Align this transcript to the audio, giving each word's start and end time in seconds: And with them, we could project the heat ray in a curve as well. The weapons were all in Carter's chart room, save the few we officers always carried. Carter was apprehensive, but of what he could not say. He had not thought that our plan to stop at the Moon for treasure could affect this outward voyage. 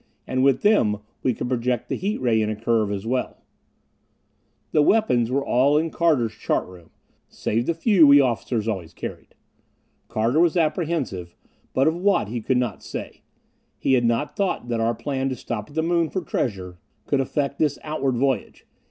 And 0.25 0.43
with 0.43 0.63
them, 0.63 0.97
we 1.21 1.31
could 1.35 1.47
project 1.47 1.87
the 1.87 1.95
heat 1.95 2.19
ray 2.21 2.41
in 2.41 2.49
a 2.49 2.55
curve 2.55 2.91
as 2.91 3.05
well. 3.05 3.43
The 4.71 4.81
weapons 4.81 5.29
were 5.29 5.45
all 5.45 5.77
in 5.77 5.91
Carter's 5.91 6.33
chart 6.33 6.67
room, 6.67 6.89
save 7.29 7.67
the 7.67 7.75
few 7.75 8.07
we 8.07 8.19
officers 8.19 8.67
always 8.67 8.95
carried. 8.95 9.35
Carter 10.07 10.39
was 10.39 10.57
apprehensive, 10.57 11.35
but 11.75 11.87
of 11.87 11.95
what 11.95 12.29
he 12.29 12.41
could 12.41 12.57
not 12.57 12.81
say. 12.81 13.21
He 13.77 13.93
had 13.93 14.03
not 14.03 14.35
thought 14.35 14.69
that 14.69 14.79
our 14.81 14.95
plan 14.95 15.29
to 15.29 15.35
stop 15.35 15.69
at 15.69 15.75
the 15.75 15.83
Moon 15.83 16.09
for 16.09 16.21
treasure 16.21 16.79
could 17.05 17.21
affect 17.21 17.59
this 17.59 17.77
outward 17.83 18.15
voyage. 18.17 18.65